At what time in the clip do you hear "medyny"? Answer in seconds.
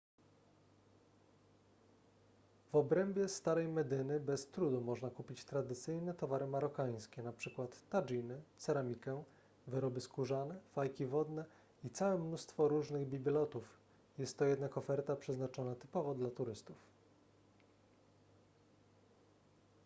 3.67-4.19